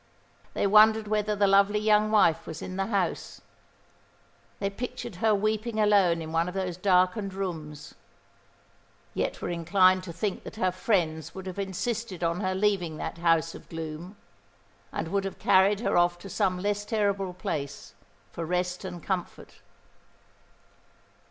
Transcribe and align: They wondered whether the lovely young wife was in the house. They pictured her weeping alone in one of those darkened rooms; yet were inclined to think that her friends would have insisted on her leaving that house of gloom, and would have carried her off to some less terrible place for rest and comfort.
They 0.55 0.65
wondered 0.65 1.07
whether 1.07 1.35
the 1.35 1.45
lovely 1.45 1.77
young 1.77 2.09
wife 2.09 2.47
was 2.47 2.63
in 2.63 2.75
the 2.75 2.87
house. 2.87 3.41
They 4.57 4.71
pictured 4.71 5.17
her 5.17 5.35
weeping 5.35 5.79
alone 5.79 6.23
in 6.23 6.31
one 6.31 6.47
of 6.47 6.55
those 6.55 6.75
darkened 6.75 7.35
rooms; 7.35 7.93
yet 9.13 9.39
were 9.43 9.49
inclined 9.51 10.03
to 10.05 10.11
think 10.11 10.41
that 10.43 10.55
her 10.55 10.71
friends 10.71 11.35
would 11.35 11.45
have 11.45 11.59
insisted 11.59 12.23
on 12.23 12.39
her 12.39 12.55
leaving 12.55 12.97
that 12.97 13.19
house 13.19 13.53
of 13.53 13.69
gloom, 13.69 14.17
and 14.91 15.09
would 15.09 15.23
have 15.23 15.37
carried 15.37 15.81
her 15.81 15.95
off 15.95 16.17
to 16.17 16.29
some 16.31 16.57
less 16.57 16.83
terrible 16.83 17.31
place 17.35 17.93
for 18.31 18.43
rest 18.43 18.83
and 18.83 19.03
comfort. 19.03 19.61